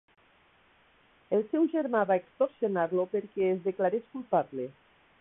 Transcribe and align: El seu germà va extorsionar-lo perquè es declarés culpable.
El 1.37 1.43
seu 1.51 1.69
germà 1.75 2.03
va 2.13 2.19
extorsionar-lo 2.23 3.07
perquè 3.15 3.55
es 3.55 3.65
declarés 3.71 4.13
culpable. 4.19 4.71